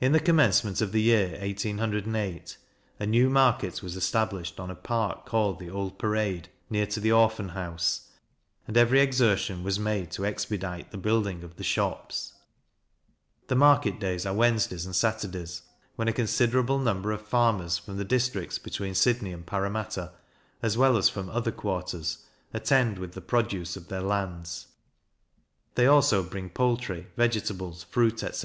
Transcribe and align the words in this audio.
In 0.00 0.10
the 0.10 0.18
commencement 0.18 0.80
of 0.80 0.90
the 0.90 1.02
year 1.02 1.38
1808, 1.40 2.56
a 2.98 3.06
new 3.06 3.30
market 3.30 3.80
was 3.80 3.94
established 3.94 4.58
on 4.58 4.72
a 4.72 4.74
part 4.74 5.24
called 5.24 5.60
the 5.60 5.70
Old 5.70 6.00
Parade, 6.00 6.48
near 6.68 6.84
to 6.86 6.98
the 6.98 7.12
Orphan 7.12 7.50
House, 7.50 8.08
and 8.66 8.76
every 8.76 8.98
exertion 8.98 9.62
was 9.62 9.78
made 9.78 10.10
to 10.10 10.26
expedite 10.26 10.90
the 10.90 10.98
building 10.98 11.44
of 11.44 11.54
the 11.54 11.62
shops. 11.62 12.32
The 13.46 13.54
marketdays 13.54 14.28
are 14.28 14.34
Wednesdays 14.34 14.84
and 14.84 14.96
Saturdays, 14.96 15.62
when 15.94 16.08
a 16.08 16.12
considerable 16.12 16.80
number 16.80 17.12
of 17.12 17.22
farmers, 17.24 17.78
from 17.78 17.98
the 17.98 18.04
districts 18.04 18.58
between 18.58 18.96
Sydney 18.96 19.32
and 19.32 19.46
Parramatta, 19.46 20.10
as 20.60 20.76
well 20.76 20.96
as 20.96 21.08
from 21.08 21.30
other 21.30 21.52
quarters, 21.52 22.24
attend 22.52 22.98
with 22.98 23.12
the 23.12 23.20
produce 23.20 23.76
of 23.76 23.86
their 23.86 24.02
lands: 24.02 24.66
they 25.76 25.86
also 25.86 26.24
bring 26.24 26.48
poultry, 26.50 27.06
vegetables, 27.16 27.84
fruit, 27.84 28.24
etc. 28.24 28.38